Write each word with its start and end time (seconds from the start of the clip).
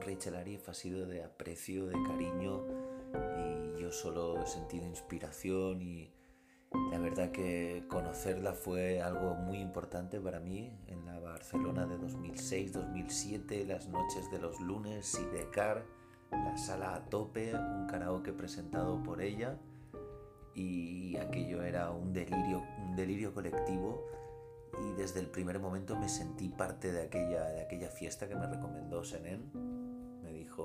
Rachel 0.00 0.34
Arif 0.36 0.68
ha 0.68 0.74
sido 0.74 1.06
de 1.06 1.22
aprecio, 1.22 1.86
de 1.86 1.94
cariño 2.02 2.64
y 3.38 3.80
yo 3.80 3.92
solo 3.92 4.42
he 4.42 4.46
sentido 4.46 4.86
inspiración 4.86 5.82
y 5.82 6.12
la 6.92 6.98
verdad 6.98 7.32
que 7.32 7.84
conocerla 7.88 8.52
fue 8.52 9.02
algo 9.02 9.34
muy 9.34 9.58
importante 9.58 10.20
para 10.20 10.38
mí 10.40 10.72
en 10.86 11.04
la 11.04 11.18
Barcelona 11.18 11.86
de 11.86 11.98
2006-2007, 11.98 13.66
las 13.66 13.88
noches 13.88 14.30
de 14.30 14.38
los 14.38 14.60
lunes, 14.60 15.06
Sidecar, 15.06 15.84
la 16.30 16.56
sala 16.56 16.94
a 16.94 17.04
tope, 17.06 17.54
un 17.54 17.86
karaoke 17.86 18.32
presentado 18.32 19.02
por 19.02 19.20
ella 19.20 19.58
y 20.54 21.16
aquello 21.16 21.62
era 21.62 21.90
un 21.90 22.12
delirio, 22.12 22.62
un 22.78 22.94
delirio 22.94 23.34
colectivo 23.34 24.04
y 24.80 24.92
desde 24.92 25.20
el 25.20 25.26
primer 25.26 25.58
momento 25.58 25.96
me 25.96 26.08
sentí 26.08 26.48
parte 26.48 26.92
de 26.92 27.02
aquella, 27.02 27.50
de 27.50 27.62
aquella 27.62 27.88
fiesta 27.90 28.28
que 28.28 28.36
me 28.36 28.46
recomendó 28.46 29.04
Senen. 29.04 29.50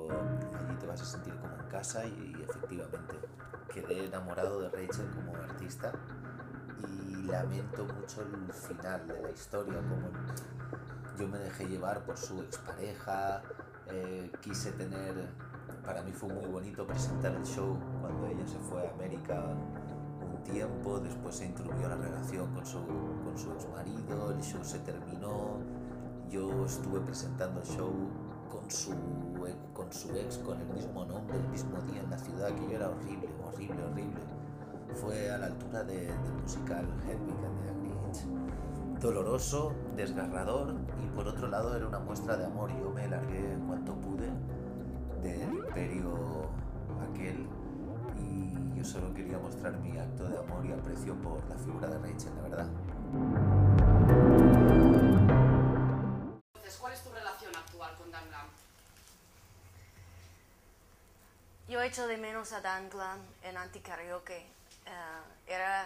Allí 0.10 0.76
te 0.80 0.86
vas 0.86 1.02
a 1.02 1.06
sentir 1.06 1.34
como 1.36 1.56
en 1.56 1.68
casa 1.68 2.06
y, 2.06 2.36
efectivamente 2.48 3.16
quedé 3.74 4.06
enamorado 4.06 4.62
de 4.62 4.70
Rachel 4.70 5.10
como 5.14 5.36
artista 5.36 5.92
y 6.88 7.24
lamento 7.24 7.86
mucho 7.86 8.22
el 8.22 8.54
final 8.54 9.06
de 9.06 9.22
la 9.22 9.32
historia, 9.32 9.76
como 9.80 10.08
yo 11.18 11.28
me 11.28 11.40
dejé 11.40 11.68
llevar 11.68 12.06
por 12.06 12.18
su 12.18 12.42
expareja, 12.42 13.42
eh, 13.88 14.32
quise 14.42 14.72
tener, 14.72 15.14
para 15.84 16.04
mí 16.04 16.12
fue 16.14 16.30
muy 16.30 16.46
bonito 16.46 16.88
presentar 16.88 17.34
el 17.36 17.44
show 17.44 17.78
cuando 18.02 18.28
ella 18.28 18.48
se 18.48 18.58
fue 18.60 18.88
a 18.88 18.92
América 18.92 19.44
un 20.22 20.44
tiempo, 20.44 21.00
después 21.00 21.36
se 21.36 21.46
interrumpió 21.46 21.90
la 21.90 21.98
relación 21.98 22.54
con 22.54 22.66
su, 22.66 22.80
con 22.80 23.38
su 23.38 23.52
ex 23.52 23.68
marido, 23.70 24.32
el 24.32 24.42
show 24.42 24.64
se 24.64 24.80
terminó, 24.80 25.60
yo 26.30 26.66
estuve 26.66 27.02
presentando 27.02 27.62
el 27.62 27.68
show 27.68 27.94
con 28.50 28.70
su, 28.72 28.94
su 29.96 30.10
ex, 30.16 30.38
con 30.40 30.60
el 30.60 30.68
mismo 30.68 31.06
nombre, 31.06 31.38
el 31.38 31.48
mismo 31.50 31.78
día 31.90 32.02
en 32.02 32.10
la 32.10 32.18
ciudad, 32.18 32.50
que 32.50 32.70
yo 32.70 32.76
era 32.76 32.90
horrible, 32.90 33.30
horrible, 33.44 33.84
horrible. 33.84 34.22
Fue 34.94 35.32
a 35.32 35.38
la 35.38 35.48
altura 35.48 35.84
de, 35.84 36.08
del 36.08 36.34
musical 36.42 36.86
Hedwig 37.08 37.46
and 37.46 37.60
the 37.62 39.02
Doloroso, 39.02 39.74
desgarrador 39.96 40.74
y 41.04 41.08
por 41.16 41.28
otro 41.28 41.48
lado 41.48 41.76
era 41.76 41.88
una 41.88 42.00
muestra 42.00 42.38
de 42.38 42.46
amor. 42.46 42.72
Yo 42.80 42.92
me 42.92 43.08
largué 43.08 43.58
cuanto 43.68 43.94
pude 43.96 44.30
del 45.22 45.54
imperio 45.54 46.50
aquel 47.10 47.48
y 48.18 48.78
yo 48.78 48.84
solo 48.84 49.14
quería 49.14 49.38
mostrar 49.38 49.78
mi 49.80 49.98
acto 49.98 50.28
de 50.28 50.38
amor 50.38 50.66
y 50.66 50.72
aprecio 50.72 51.14
por 51.22 51.44
la 51.50 51.58
figura 51.58 51.88
de 51.88 52.00
Rachel, 52.00 52.32
la 52.36 52.42
verdad. 52.42 53.85
Yo 61.76 61.82
echo 61.82 62.08
de 62.08 62.16
menos 62.16 62.54
a 62.54 62.62
Dan 62.62 62.90
Glam 62.90 63.20
en 63.44 63.58
Anticaraoke. 63.58 64.38
Eh, 64.38 65.22
era, 65.46 65.86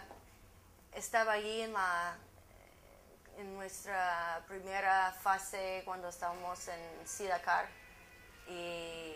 estaba 0.93 1.31
allí 1.31 1.61
en, 1.63 1.73
la, 1.73 2.15
en 3.39 3.55
nuestra 3.55 4.39
primera 4.47 5.11
fase 5.13 5.81
cuando 5.85 6.09
estábamos 6.09 6.67
en 6.67 7.07
Sidacar 7.07 7.65
y 8.47 9.15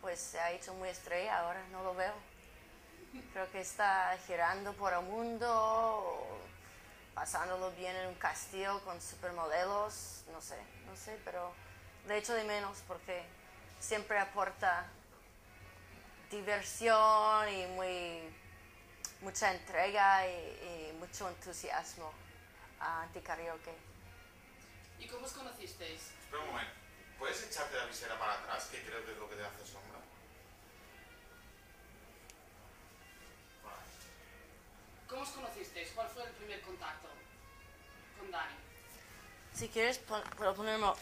pues 0.00 0.18
se 0.20 0.40
ha 0.40 0.52
hecho 0.52 0.72
muy 0.72 0.88
estrella, 0.88 1.40
ahora 1.40 1.62
no 1.70 1.82
lo 1.82 1.94
veo. 1.94 2.14
Creo 3.34 3.52
que 3.52 3.60
está 3.60 4.16
girando 4.26 4.72
por 4.72 4.94
el 4.94 5.02
mundo, 5.02 6.40
pasándolo 7.12 7.70
bien 7.72 7.94
en 7.94 8.08
un 8.08 8.14
castillo 8.14 8.82
con 8.86 8.98
supermodelos, 9.02 10.24
no 10.32 10.40
sé, 10.40 10.56
no 10.86 10.96
sé, 10.96 11.20
pero 11.26 11.52
le 12.08 12.16
echo 12.16 12.32
de 12.32 12.44
menos 12.44 12.82
porque 12.88 13.22
siempre 13.80 14.18
aporta 14.18 14.86
diversión 16.34 17.48
y 17.48 17.66
muy, 17.68 18.20
mucha 19.20 19.52
entrega 19.52 20.26
y, 20.26 20.90
y 20.90 20.96
mucho 20.98 21.28
entusiasmo 21.28 22.12
a 22.80 23.02
Anticaraoke. 23.02 23.74
¿Y 24.98 25.06
cómo 25.06 25.26
os 25.26 25.32
conocisteis? 25.32 26.00
Espera 26.00 26.42
un 26.42 26.48
momento. 26.50 26.72
¿Puedes 27.18 27.42
echarte 27.44 27.76
la 27.76 27.86
visera 27.86 28.18
para 28.18 28.34
atrás, 28.34 28.66
que 28.66 28.82
creo 28.82 29.04
que 29.04 29.12
es 29.12 29.18
lo 29.18 29.28
que 29.28 29.36
te 29.36 29.44
hace 29.44 29.66
sombra? 29.66 30.00
¿Cómo 35.08 35.22
os 35.22 35.28
conocisteis? 35.30 35.90
¿Cuál 35.94 36.08
fue 36.08 36.24
el 36.24 36.30
primer 36.32 36.60
contacto 36.62 37.08
con 38.18 38.30
Dani? 38.30 38.56
Si 39.54 39.68
quieres, 39.68 39.98
puedo 39.98 40.54
ponerme, 40.54 40.92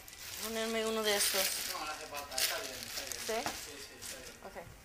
ponerme 0.43 0.85
uno 0.85 1.01
de 1.01 1.15
estos. 1.15 1.73
No, 1.73 1.85
no 1.85 1.91
hace 1.91 2.05
falta, 2.05 2.35
está 2.35 2.59
bien, 2.59 2.73
está 2.73 3.01
bien. 3.01 3.43
¿Sí? 3.43 3.49
Sí, 3.49 3.77
sí, 3.77 3.93
está 3.99 4.17
bien. 4.19 4.37
Ok. 4.45 4.82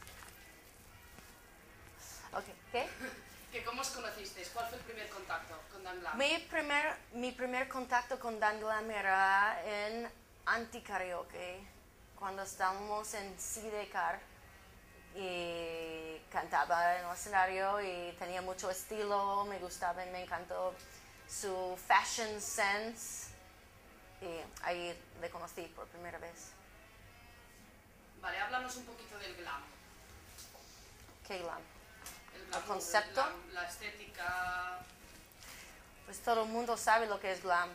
Ok, 2.32 2.44
¿qué? 2.72 2.88
¿Que 3.52 3.64
¿Cómo 3.64 3.80
os 3.80 3.88
conocisteis? 3.90 4.50
¿Cuál 4.50 4.68
fue 4.68 4.78
el 4.78 4.84
primer 4.84 5.08
contacto 5.08 5.54
con 5.72 5.82
Dan 5.82 6.00
Glam? 6.00 6.18
Mi 6.18 6.38
primer, 6.50 6.96
mi 7.12 7.32
primer 7.32 7.68
contacto 7.68 8.18
con 8.18 8.38
Dan 8.38 8.60
Glam 8.60 8.90
era 8.90 9.62
en 9.64 10.10
Anticaraoke, 10.44 11.66
cuando 12.18 12.42
estábamos 12.42 13.14
en 13.14 13.38
Sidecar 13.38 14.20
y 15.14 16.18
cantaba 16.30 16.98
en 16.98 17.06
el 17.06 17.12
escenario 17.12 17.80
y 17.80 18.12
tenía 18.18 18.42
mucho 18.42 18.70
estilo, 18.70 19.44
me 19.46 19.58
gustaba 19.58 20.04
y 20.04 20.10
me 20.10 20.22
encantó 20.24 20.74
su 21.26 21.78
fashion 21.86 22.40
sense 22.40 23.28
y 24.20 24.40
ahí 24.62 24.98
le 25.20 25.30
conocí 25.30 25.62
por 25.74 25.86
primera 25.86 26.18
vez. 26.18 26.52
Vale, 28.20 28.38
háblanos 28.40 28.76
un 28.76 28.84
poquito 28.84 29.16
del 29.18 29.36
glam. 29.36 29.62
¿Qué 31.26 31.38
glam? 31.38 31.77
El, 32.48 32.50
glam, 32.50 32.62
¿El 32.62 32.68
concepto? 32.68 33.24
la 33.52 33.68
estética... 33.68 34.78
Pues 36.06 36.20
todo 36.20 36.44
el 36.44 36.48
mundo 36.48 36.76
sabe 36.76 37.06
lo 37.06 37.20
que 37.20 37.32
es 37.32 37.42
glam. 37.42 37.68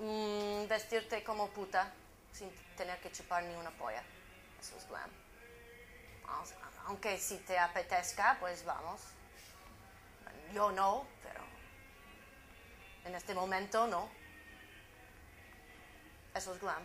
Mm, 0.00 0.66
vestirte 0.66 1.22
como 1.22 1.48
puta 1.50 1.92
sin 2.32 2.50
tener 2.76 2.98
que 2.98 3.12
chupar 3.12 3.44
ni 3.44 3.54
una 3.54 3.70
polla. 3.70 4.02
Eso 4.60 4.76
es 4.76 4.88
glam. 4.88 5.08
Aunque 6.86 7.18
si 7.18 7.38
te 7.38 7.56
apetezca, 7.58 8.36
pues 8.40 8.64
vamos. 8.64 9.00
Yo 10.52 10.72
no, 10.72 11.06
pero 11.22 11.40
en 13.04 13.14
este 13.14 13.34
momento 13.34 13.86
no. 13.86 14.10
Eso 16.34 16.54
es 16.54 16.60
glam. 16.60 16.82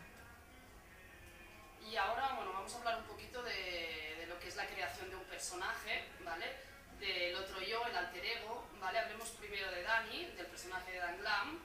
Y 1.90 1.96
ahora, 1.96 2.34
bueno, 2.36 2.54
vamos 2.54 2.74
a 2.76 2.78
hablar 2.78 2.98
un 2.98 3.08
poquito 3.08 3.42
de, 3.42 4.16
de 4.20 4.28
lo 4.28 4.38
que 4.40 4.50
es 4.50 4.56
la 4.56 4.68
creación 4.68 5.10
de 5.10 5.16
un 5.16 5.24
personaje, 5.24 6.08
¿vale? 6.24 6.67
Del 7.00 7.36
otro 7.36 7.62
yo, 7.62 7.86
el 7.86 7.96
alter 7.96 8.26
ego, 8.26 8.68
¿vale? 8.80 9.00
Hablemos 9.00 9.30
primero 9.30 9.70
de 9.72 9.84
Dani, 9.84 10.26
del 10.26 10.48
personaje 10.48 10.92
de 10.92 10.98
Dan 10.98 11.18
Glam. 11.20 11.60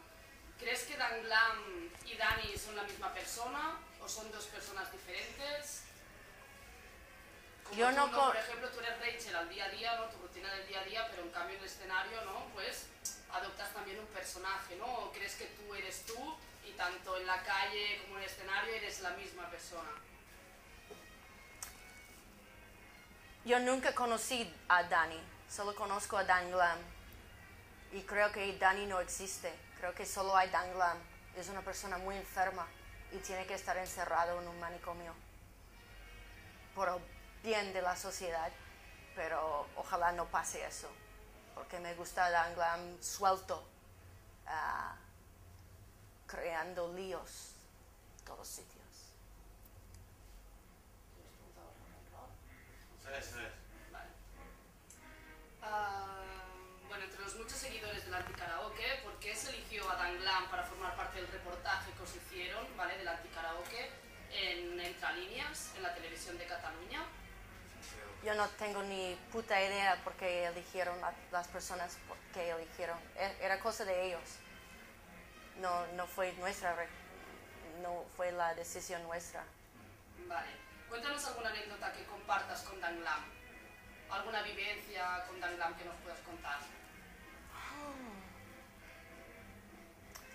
¿Crees 0.58 0.84
que 0.84 0.96
Dan 0.96 1.22
Glam 1.22 1.90
y 2.04 2.14
Dani 2.16 2.56
son 2.56 2.76
la 2.76 2.82
misma 2.82 3.12
persona 3.12 3.78
o 4.00 4.08
son 4.08 4.30
dos 4.30 4.46
personas 4.46 4.92
diferentes? 4.92 5.84
Como 7.64 7.76
Yo 7.76 7.88
tú, 7.88 7.96
no 7.96 8.26
Por 8.26 8.36
ejemplo, 8.36 8.68
tú 8.68 8.80
eres 8.80 9.00
Rachel 9.00 9.36
al 9.36 9.48
día 9.48 9.64
a 9.64 9.68
día, 9.70 9.96
¿no? 9.96 10.04
Tu 10.06 10.18
rutina 10.18 10.52
del 10.54 10.68
día 10.68 10.80
a 10.80 10.84
día, 10.84 11.08
pero 11.10 11.22
en 11.22 11.30
cambio 11.30 11.56
en 11.56 11.62
el 11.62 11.66
escenario, 11.66 12.24
¿no? 12.24 12.46
Pues 12.52 12.86
adoptas 13.30 13.72
también 13.72 13.98
un 13.98 14.06
personaje, 14.06 14.76
¿no? 14.76 14.86
¿O 14.86 15.12
crees 15.12 15.34
que 15.36 15.46
tú 15.46 15.74
eres 15.74 16.04
tú 16.04 16.36
y 16.66 16.72
tanto 16.72 17.16
en 17.16 17.26
la 17.26 17.42
calle 17.42 18.00
como 18.02 18.18
en 18.18 18.24
el 18.24 18.30
escenario 18.30 18.74
eres 18.74 19.00
la 19.00 19.10
misma 19.10 19.48
persona? 19.50 19.90
Yo 23.44 23.58
nunca 23.58 23.92
conocí 23.92 24.48
a 24.68 24.84
Dani, 24.84 25.18
solo 25.50 25.74
conozco 25.74 26.16
a 26.16 26.22
Dan 26.22 26.52
Glam. 26.52 26.78
Y 27.90 28.02
creo 28.02 28.30
que 28.30 28.56
Dani 28.56 28.86
no 28.86 29.00
existe, 29.00 29.52
creo 29.78 29.92
que 29.94 30.06
solo 30.06 30.36
hay 30.36 30.48
Dan 30.50 30.72
Glam. 30.74 30.96
Es 31.36 31.48
una 31.48 31.60
persona 31.60 31.98
muy 31.98 32.16
enferma 32.16 32.64
y 33.10 33.18
tiene 33.18 33.44
que 33.44 33.54
estar 33.54 33.76
encerrado 33.76 34.40
en 34.40 34.46
un 34.46 34.60
manicomio. 34.60 35.12
Por 36.76 36.88
el 36.88 37.00
bien 37.42 37.72
de 37.72 37.82
la 37.82 37.96
sociedad, 37.96 38.52
pero 39.16 39.66
ojalá 39.74 40.12
no 40.12 40.26
pase 40.26 40.64
eso, 40.64 40.88
porque 41.56 41.80
me 41.80 41.94
gusta 41.94 42.30
Dan 42.30 42.54
Glam 42.54 43.02
suelto, 43.02 43.66
ah, 44.46 44.94
creando 46.28 46.92
líos 46.94 47.54
en 48.18 48.24
todos 48.24 48.46
Vale. 53.90 54.06
Ah, 55.62 56.06
bueno, 56.88 57.04
entre 57.04 57.20
los 57.20 57.34
muchos 57.36 57.52
seguidores 57.58 58.04
del 58.04 58.14
Anticaraoke, 58.14 59.00
¿por 59.04 59.18
qué 59.20 59.34
se 59.36 59.50
eligió 59.50 59.88
a 59.90 59.96
Dan 59.96 60.18
Glam 60.18 60.48
para 60.50 60.64
formar 60.64 60.96
parte 60.96 61.18
del 61.20 61.28
reportaje 61.28 61.92
que 61.92 62.02
os 62.02 62.16
hicieron, 62.16 62.66
¿vale? 62.76 62.96
Del 62.98 63.08
Anticaraoke 63.08 63.90
en 64.30 64.80
Entrelíneas, 64.80 65.72
en 65.76 65.82
la 65.82 65.94
televisión 65.94 66.38
de 66.38 66.46
Cataluña? 66.46 67.04
Yo 68.24 68.34
no 68.34 68.48
tengo 68.50 68.82
ni 68.84 69.16
puta 69.32 69.60
idea 69.60 69.96
por 70.04 70.12
qué 70.14 70.46
eligieron 70.46 71.00
la- 71.00 71.12
las 71.32 71.48
personas 71.48 71.98
que 72.32 72.50
eligieron. 72.50 72.96
E- 73.16 73.36
Era 73.40 73.58
cosa 73.60 73.84
de 73.84 74.06
ellos. 74.06 74.22
No, 75.60 75.86
no 75.88 76.06
fue 76.06 76.32
nuestra, 76.34 76.74
no 77.82 78.04
fue 78.16 78.32
la 78.32 78.54
decisión 78.54 79.02
nuestra. 79.02 79.44
Vale. 80.28 80.48
Cuéntanos 80.92 81.24
alguna 81.24 81.48
anécdota 81.48 81.90
que 81.94 82.04
compartas 82.04 82.60
con 82.64 82.78
Dan 82.78 83.00
Glam. 83.00 83.24
¿Alguna 84.10 84.42
vivencia 84.42 85.24
con 85.26 85.40
Dan 85.40 85.56
Glam 85.56 85.74
que 85.74 85.86
nos 85.86 85.96
puedas 86.02 86.20
contar? 86.20 86.58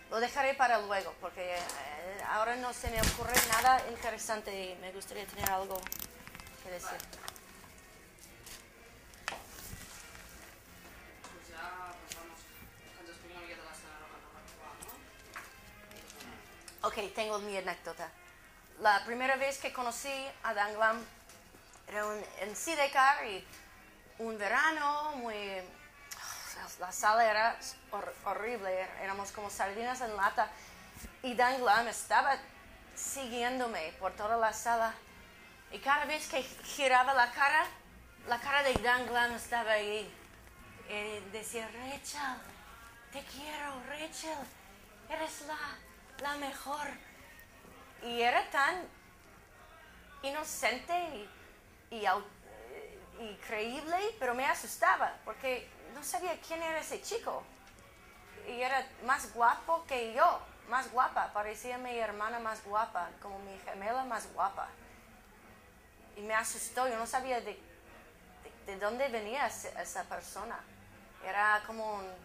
Lo 0.10 0.20
dejaré 0.20 0.56
para 0.56 0.80
luego, 0.80 1.14
porque 1.22 1.58
eh, 1.58 2.24
ahora 2.28 2.56
no 2.56 2.74
se 2.74 2.90
me 2.90 3.00
ocurre 3.00 3.36
nada 3.50 3.88
interesante 3.88 4.72
y 4.72 4.76
me 4.78 4.92
gustaría 4.94 5.28
tener 5.28 5.48
algo 5.48 5.80
que 6.64 6.72
decir. 6.72 6.90
Vale. 6.90 7.06
Pues? 16.82 16.98
Ok, 17.08 17.14
tengo 17.14 17.38
mi 17.38 17.56
anécdota. 17.56 18.10
La 18.80 19.04
primera 19.06 19.36
vez 19.38 19.58
que 19.58 19.74
conocí 19.74 20.28
a 20.44 20.54
Dan 20.54 20.74
Glam 20.76 21.04
era 21.88 22.04
en 22.42 22.56
Sidecar 22.56 23.26
y 23.26 23.46
un 24.20 24.38
verano 24.38 25.14
muy... 25.16 25.62
La 26.80 26.92
sala 26.92 27.26
era 27.26 27.58
hor- 27.92 28.14
horrible, 28.26 28.82
éramos 29.02 29.32
como 29.32 29.50
sardinas 29.50 30.02
en 30.02 30.16
lata 30.16 30.50
y 31.24 31.34
Dan 31.36 31.60
Glam 31.60 31.88
estaba 31.88 32.36
siguiéndome 32.96 33.94
por 34.00 34.12
toda 34.14 34.38
la 34.38 34.52
sala 34.54 34.94
y 35.72 35.80
cada 35.80 36.06
vez 36.06 36.28
que 36.28 36.42
giraba 36.44 37.14
la 37.14 37.32
cara, 37.32 37.66
la 38.28 38.40
cara 38.40 38.64
de 38.64 38.74
Dan 38.76 39.08
Glam 39.08 39.34
estaba 39.36 39.72
ahí. 39.72 40.12
Y 40.90 41.20
decía, 41.32 41.68
Rachel, 41.68 42.38
te 43.12 43.22
quiero, 43.26 43.82
Rachel, 43.90 44.38
eres 45.10 45.42
la, 45.42 45.58
la 46.22 46.36
mejor. 46.38 46.88
Y 48.04 48.22
era 48.22 48.50
tan 48.50 48.84
inocente 50.22 50.94
y, 51.92 51.96
y, 52.00 53.36
creíble, 53.48 53.98
pero 54.20 54.34
me 54.36 54.46
asustaba 54.46 55.16
porque 55.26 55.70
no 55.94 56.04
sabía 56.04 56.40
quién 56.46 56.62
era 56.62 56.80
ese 56.80 57.02
chico. 57.02 57.44
Y 58.48 58.62
era 58.62 58.86
más 59.06 59.34
guapo 59.34 59.84
que 59.88 60.14
yo, 60.14 60.40
más 60.70 60.92
guapa, 60.92 61.32
parecía 61.34 61.78
mi 61.78 61.98
hermana 61.98 62.40
más 62.40 62.64
guapa, 62.64 63.10
como 63.22 63.40
mi 63.40 63.58
gemela 63.60 64.04
más 64.06 64.32
guapa. 64.34 64.68
Y 66.16 66.22
me 66.22 66.34
asustó, 66.34 66.88
yo 66.88 66.98
no 66.98 67.06
sabía 67.06 67.42
de, 67.42 67.54
de, 68.66 68.74
de 68.74 68.80
dónde 68.80 69.08
venía 69.10 69.48
esa 69.48 70.04
persona. 70.06 70.60
Era 71.26 71.62
como, 71.68 71.96
un- 71.96 72.16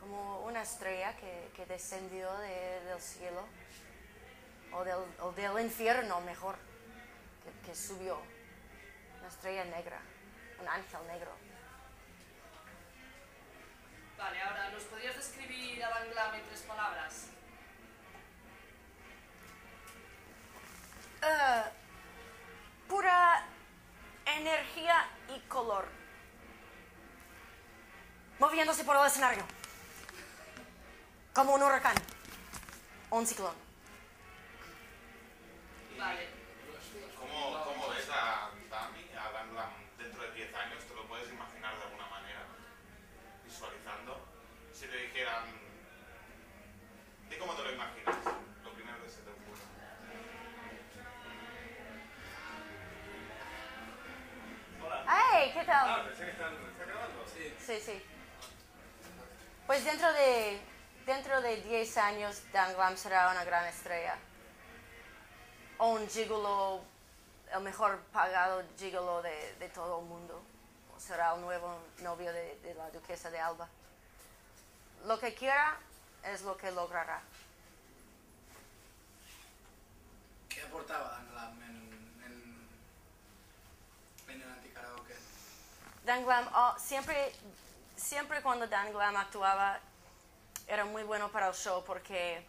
como 0.00 0.40
una 0.40 0.62
estrella 0.62 1.14
que, 1.16 1.64
descendió 1.66 2.32
de- 2.38 2.80
del 2.84 3.00
cielo, 3.00 3.42
o 4.74 4.84
del, 4.84 5.04
o 5.20 5.32
del 5.32 5.64
infierno 5.64 6.20
mejor, 6.22 6.56
que, 7.42 7.66
que 7.66 7.74
subió. 7.74 8.20
Una 9.18 9.28
estrella 9.28 9.64
negra, 9.64 9.98
un 10.60 10.68
ángel 10.68 11.06
negro. 11.06 11.32
Vale, 14.18 14.42
ahora, 14.42 14.70
¿nos 14.70 14.82
podrías 14.84 15.16
describir 15.16 15.82
a 15.84 15.88
Dan 15.88 16.10
Glam 16.10 16.34
en 16.34 16.44
tres 16.46 16.60
palabras? 16.62 17.26
Eh, 21.22 21.64
pura 22.88 23.46
energía 24.26 25.08
y 25.34 25.40
color. 25.48 25.88
Moviéndose 28.38 28.84
por 28.84 28.96
el 28.96 29.06
escenario. 29.06 29.44
Como 31.32 31.54
un 31.54 31.62
huracán. 31.62 31.96
O 33.10 33.18
un 33.18 33.26
ciclón. 33.26 33.63
Vale. 36.04 36.28
¿Cómo, 37.18 37.64
cómo 37.64 37.88
ves 37.88 38.10
a 38.10 38.50
Dami, 38.68 39.08
a 39.16 39.32
Dan 39.32 39.52
Glam 39.52 39.72
dentro 39.96 40.22
de 40.22 40.32
10 40.32 40.54
años? 40.54 40.84
¿Te 40.84 40.94
lo 40.94 41.08
puedes 41.08 41.32
imaginar 41.32 41.78
de 41.78 41.82
alguna 41.82 42.06
manera? 42.08 42.40
Visualizando. 43.42 44.28
Si 44.74 44.86
te 44.86 44.98
dijeran... 44.98 45.44
¿Y 47.30 47.34
cómo 47.36 47.54
te 47.54 47.62
lo 47.62 47.72
imaginas? 47.72 48.16
Lo 48.64 48.70
primero 48.74 49.02
que 49.02 49.08
se 49.08 49.22
te 49.22 49.30
ocurre. 49.30 49.64
Hola. 54.84 55.04
¡Hey! 55.08 55.52
¿Qué 55.54 55.64
tal? 55.64 55.88
Ah, 55.88 56.04
pensé 56.04 56.24
que 56.26 56.30
están, 56.32 56.52
¿está 56.52 56.84
grabando? 56.84 57.24
Sí. 57.26 57.54
Sí, 57.58 57.80
sí. 57.80 58.02
Pues 59.66 59.82
dentro 59.86 60.12
de, 60.12 60.60
dentro 61.06 61.40
de 61.40 61.62
10 61.62 61.96
años 61.96 62.42
Dan 62.52 62.74
Glam 62.74 62.94
será 62.98 63.30
una 63.30 63.44
gran 63.44 63.64
estrella. 63.64 64.18
O 65.78 65.88
un 65.88 66.08
gigolo, 66.08 66.80
el 67.52 67.60
mejor 67.60 67.98
pagado 68.12 68.62
gigolo 68.78 69.22
de, 69.22 69.54
de 69.58 69.68
todo 69.68 70.00
el 70.00 70.06
mundo. 70.06 70.42
O 70.96 71.00
será 71.00 71.34
el 71.34 71.40
nuevo 71.40 71.78
novio 71.98 72.32
de, 72.32 72.56
de 72.60 72.74
la 72.74 72.90
duquesa 72.90 73.30
de 73.30 73.40
Alba. 73.40 73.68
Lo 75.06 75.18
que 75.18 75.34
quiera 75.34 75.76
es 76.22 76.42
lo 76.42 76.56
que 76.56 76.70
logrará. 76.70 77.20
¿Qué 80.48 80.62
aportaba 80.62 81.10
Dan 81.10 81.30
Glam 81.30 81.62
en, 81.62 81.76
en, 82.24 82.68
en 84.28 84.42
el 84.42 84.50
anticaraoke? 84.50 85.16
Dan 86.04 86.24
Glam, 86.24 86.48
oh, 86.54 86.74
siempre, 86.78 87.32
siempre 87.96 88.40
cuando 88.40 88.68
Dan 88.68 88.92
Glam 88.92 89.16
actuaba 89.16 89.80
era 90.68 90.84
muy 90.84 91.02
bueno 91.02 91.28
para 91.30 91.48
el 91.48 91.54
show 91.54 91.84
porque 91.84 92.46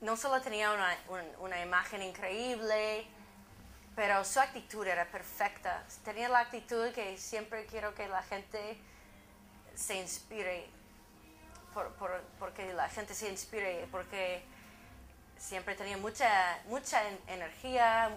no 0.00 0.16
solo 0.16 0.40
tenía 0.40 0.70
una, 0.72 0.96
un- 1.08 1.36
una 1.44 1.60
imagen 1.60 2.02
increíble, 2.02 3.06
pero 3.96 4.24
su 4.24 4.38
actitud 4.40 4.86
era 4.86 5.04
perfecta. 5.06 5.82
Tenía 6.04 6.28
la 6.28 6.40
actitud 6.40 6.92
que 6.92 7.18
siempre 7.18 7.66
quiero 7.66 7.94
que 7.94 8.06
la 8.08 8.22
gente 8.22 8.78
se 9.74 9.96
inspire, 9.96 10.68
por, 11.74 11.92
por- 11.94 12.22
porque 12.38 12.72
la 12.74 12.88
gente 12.88 13.14
se 13.14 13.28
inspire, 13.28 13.88
porque 13.90 14.42
siempre 15.36 15.74
tenía 15.74 15.96
mucha, 15.96 16.58
mucha 16.66 17.06
en- 17.08 17.18
energía, 17.28 18.16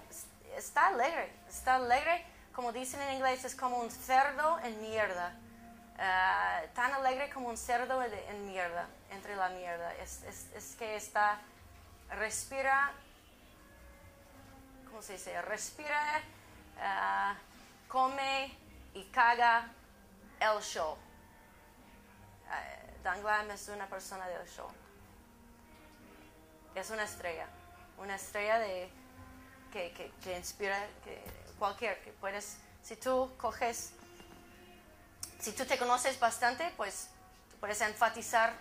está 0.56 0.88
alegre, 0.88 1.32
está 1.50 1.76
alegre, 1.76 2.26
como 2.54 2.72
dicen 2.72 3.02
en 3.02 3.14
inglés, 3.16 3.44
es 3.46 3.56
como 3.56 3.78
un 3.78 3.90
cerdo 3.90 4.60
en 4.60 4.80
mierda. 4.82 5.34
Ah, 5.98 6.62
tan 6.74 6.92
alegre 6.94 7.30
como 7.30 7.50
un 7.50 7.58
cerdo 7.58 8.02
en, 8.04 8.46
mierda, 8.48 8.88
entre 9.12 9.36
la 9.36 9.50
mierda. 9.50 9.94
Es- 9.98 10.24
es 10.56 10.76
que 10.78 10.96
está, 10.96 11.40
respira, 12.12 12.92
¿cómo 14.88 15.02
se 15.02 15.14
dice? 15.14 15.42
Respira, 15.44 16.22
ah, 16.80 17.36
come 17.88 18.56
y 18.94 19.04
caga 19.06 19.68
el 20.40 20.62
show. 20.62 20.98
Glam 23.04 23.50
es 23.52 23.68
una 23.70 23.88
persona 23.88 24.28
del 24.28 24.48
show 24.48 24.70
es 26.76 26.90
una 26.90 27.04
estrella, 27.04 27.48
una 27.98 28.16
estrella 28.16 28.58
de, 28.60 28.90
que, 29.74 29.92
que, 29.92 30.12
que 30.24 30.38
inspira 30.38 30.88
que 31.04 31.22
cualquier, 31.60 32.02
que 32.02 32.12
puedes, 32.14 32.58
si 32.82 32.96
tú 32.96 33.30
coges, 33.38 33.92
si 35.40 35.52
tú 35.52 35.66
te 35.66 35.78
conoces 35.78 36.18
bastante, 36.20 36.72
pues 36.78 37.10
puedes 37.60 37.82
enfatizar 37.82 38.54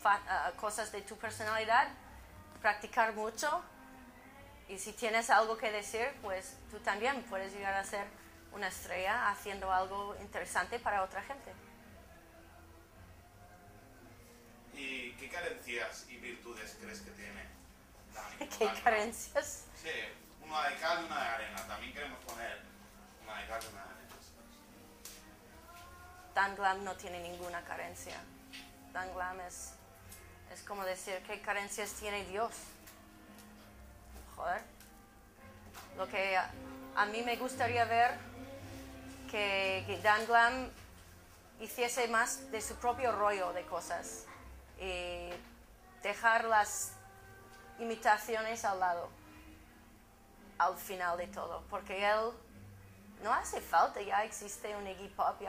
fa- 0.00 0.20
ah, 0.28 0.52
cosas 0.56 0.90
de 0.90 1.02
tu 1.02 1.16
personalidad, 1.16 1.86
practicar 2.66 3.14
mucho 3.14 3.62
y 4.68 4.76
si 4.76 4.92
tienes 4.92 5.30
algo 5.30 5.56
que 5.56 5.70
decir, 5.70 6.08
pues 6.20 6.56
tú 6.68 6.80
también 6.80 7.22
puedes 7.30 7.52
llegar 7.52 7.74
a 7.74 7.84
ser 7.84 8.04
una 8.50 8.66
estrella 8.66 9.30
haciendo 9.30 9.72
algo 9.72 10.16
interesante 10.20 10.80
para 10.80 11.04
otra 11.04 11.22
gente. 11.22 11.52
¿Y 14.74 15.12
qué 15.12 15.28
carencias 15.28 16.06
y 16.08 16.16
virtudes 16.16 16.76
crees 16.80 17.02
que 17.02 17.12
tiene 17.12 17.44
Dami? 18.12 18.48
¿Qué 18.58 18.82
carencias? 18.82 19.66
Sí, 19.80 19.90
una 20.42 20.68
de 20.68 20.74
cal 20.78 21.02
y 21.02 21.06
una 21.06 21.22
de 21.22 21.28
arena. 21.28 21.66
También 21.68 21.92
queremos 21.92 22.18
poner 22.24 22.62
una 23.22 23.42
de 23.42 23.46
cal 23.46 23.62
y 23.62 23.66
una 23.72 23.84
de 23.84 23.90
arena. 23.90 24.16
Dan 26.34 26.56
Glam 26.56 26.82
no 26.82 26.96
tiene 26.96 27.20
ninguna 27.20 27.62
carencia. 27.62 28.16
Dan 28.92 29.14
Glam 29.14 29.38
es, 29.42 29.74
es 30.52 30.62
como 30.62 30.84
decir, 30.84 31.22
¿qué 31.26 31.40
carencias 31.40 31.90
tiene 31.92 32.24
Dios? 32.24 32.52
Joder. 34.36 34.62
Lo 35.96 36.06
que 36.08 36.36
a, 36.36 37.06
mí 37.06 37.22
me 37.22 37.36
gustaría 37.36 37.84
ver 37.84 38.12
que, 39.30 39.84
que 39.86 39.98
Dan 40.02 40.26
Glam 40.26 40.70
hiciese 41.60 42.08
más 42.08 42.50
de 42.50 42.60
su 42.60 42.74
propio 42.76 43.12
rollo 43.12 43.52
de 43.52 43.64
cosas 43.64 44.24
y 44.78 45.30
dejar 46.02 46.44
las 46.44 46.92
imitaciones 47.78 48.64
al 48.64 48.80
lado, 48.80 49.08
al 50.58 50.76
final 50.76 51.16
de 51.16 51.26
todo, 51.28 51.64
porque 51.70 52.06
él 52.06 52.32
no 53.22 53.32
hace 53.32 53.60
falta, 53.60 54.00
ya 54.02 54.24
existe 54.24 54.76
un 54.76 54.86
Iggy 54.86 55.08
Pop, 55.08 55.40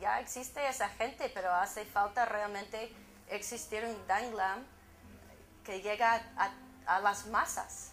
ya 0.00 0.20
existe 0.20 0.66
esa 0.68 0.88
gente, 0.90 1.30
pero 1.32 1.52
hace 1.52 1.84
falta 1.84 2.24
realmente 2.26 2.92
existir 3.28 3.84
un 3.84 4.06
Dan 4.06 4.30
Glam 4.32 4.64
que 5.64 5.80
llega 5.80 6.20
a, 6.86 7.00
las 7.00 7.26
masas. 7.26 7.92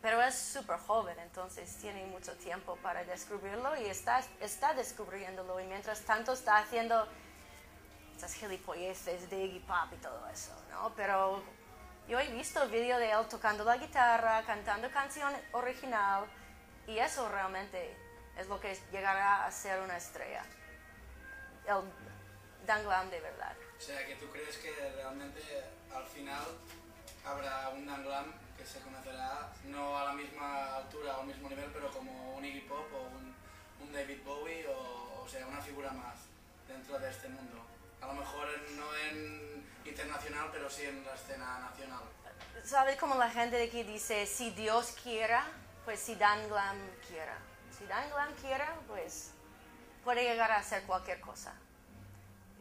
pero 0.00 0.22
es 0.22 0.34
súper 0.34 0.78
joven, 0.78 1.18
entonces 1.18 1.76
tiene 1.78 2.04
mucho 2.06 2.32
tiempo 2.36 2.76
para 2.82 3.02
descubrirlo 3.04 3.74
y 3.80 3.86
está, 3.86 4.22
está 4.40 4.74
descubriéndolo. 4.74 5.58
Y 5.60 5.64
mientras 5.64 6.02
tanto 6.02 6.34
está 6.34 6.58
haciendo 6.58 7.08
esas 8.16 8.34
gilipolleces 8.34 9.28
de 9.30 9.44
Iggy 9.44 9.60
Pop 9.60 9.92
y 9.92 9.96
todo 9.96 10.28
eso, 10.28 10.52
¿no? 10.70 10.92
Pero 10.94 11.42
yo 12.06 12.20
he 12.20 12.28
visto 12.28 12.62
el 12.62 12.70
vídeo 12.70 12.98
de 12.98 13.12
él 13.12 13.26
tocando 13.28 13.64
la 13.64 13.78
guitarra, 13.78 14.42
cantando 14.46 14.90
canción 14.90 15.32
original 15.52 16.26
y 16.86 16.98
eso 16.98 17.28
realmente 17.30 17.96
es 18.36 18.46
lo 18.46 18.60
que 18.60 18.78
llegará 18.92 19.46
a 19.46 19.50
ser 19.50 19.80
una 19.80 19.96
estrella. 19.96 20.44
El 21.66 21.82
Dan 22.66 22.84
Glam 22.84 23.08
de 23.10 23.20
verdad. 23.20 23.56
Sea, 23.84 24.06
que 24.06 24.14
tú 24.14 24.30
crees 24.30 24.56
que 24.56 24.72
realmente 24.96 25.42
al 25.94 26.06
final 26.06 26.42
habrá 27.22 27.68
un 27.68 27.84
Dan 27.84 28.02
Glam 28.02 28.32
que 28.56 28.64
se 28.64 28.80
conocerá 28.80 29.52
no 29.64 29.98
a 29.98 30.04
la 30.04 30.12
misma 30.14 30.76
altura 30.76 31.18
o 31.18 31.20
al 31.20 31.26
mismo 31.26 31.50
nivel, 31.50 31.70
pero 31.70 31.90
como 31.90 32.34
un 32.34 32.42
Iggy 32.42 32.62
Pop 32.62 32.86
o 32.94 33.02
un, 33.02 33.36
un 33.86 33.92
David 33.92 34.22
Bowie 34.24 34.66
o, 34.68 35.22
o 35.22 35.28
sea, 35.28 35.46
una 35.46 35.60
figura 35.60 35.90
más 35.90 36.14
dentro 36.66 36.98
de 36.98 37.10
este 37.10 37.28
mundo. 37.28 37.60
A 38.00 38.06
lo 38.06 38.14
mejor 38.14 38.46
no 38.70 38.96
en 38.96 39.66
internacional, 39.84 40.48
pero 40.50 40.70
sí 40.70 40.84
en 40.84 41.04
la 41.04 41.14
escena 41.14 41.58
nacional. 41.58 42.04
¿Sabes 42.64 42.96
cómo 42.96 43.16
la 43.16 43.28
gente 43.28 43.56
de 43.56 43.64
aquí 43.64 43.82
dice, 43.82 44.24
si 44.24 44.48
Dios 44.52 44.96
quiera, 45.02 45.44
pues 45.84 46.00
si 46.00 46.14
Dan 46.14 46.48
Glam 46.48 46.78
quiera? 47.06 47.36
Si 47.78 47.84
Dan 47.84 48.08
Glam 48.08 48.32
quiera, 48.36 48.78
pues 48.88 49.32
puede 50.02 50.22
llegar 50.22 50.50
a 50.52 50.56
hacer 50.56 50.84
cualquier 50.84 51.20
cosa. 51.20 51.52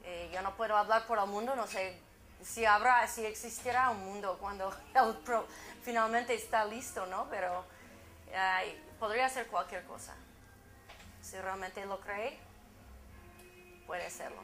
Eh, 0.04 0.30
yo 0.34 0.42
no 0.42 0.56
puedo 0.56 0.76
hablar 0.76 1.06
por 1.08 1.18
el 1.20 1.28
mundo, 1.28 1.56
no 1.56 1.66
sé 1.68 1.98
si 2.44 2.66
habrá, 2.66 3.08
si 3.08 3.26
existirá 3.26 3.90
un 3.90 4.04
mundo 4.06 4.38
cuando 4.40 4.76
él 4.96 5.18
pro- 5.24 5.48
finalmente 5.84 6.34
está 6.34 6.66
listo, 6.66 7.06
¿no? 7.06 7.28
Pero 7.30 7.64
eh, 8.32 8.82
podría 9.00 9.28
hacer 9.28 9.48
cualquier 9.48 9.84
cosa. 9.86 10.14
Si 11.22 11.40
realmente 11.40 11.86
lo 11.86 12.00
cree, 12.02 12.38
puede 13.88 14.06
hacerlo. 14.06 14.44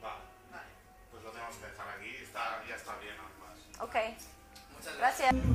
Vale, 0.00 0.14
Vale. 0.52 0.62
pues 1.10 1.22
lo 1.24 1.30
tenemos 1.30 1.56
que 1.56 1.66
dejar 1.66 1.88
aquí. 1.98 2.10
Está, 2.22 2.62
ya 2.68 2.76
está 2.76 2.96
bien, 2.98 3.14
además. 3.18 3.58
Ok, 3.80 3.96
Muchas 4.76 4.96
gracias. 4.98 5.32
gracias. 5.32 5.52